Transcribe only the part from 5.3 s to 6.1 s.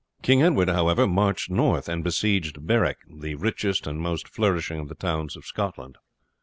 of Scotland.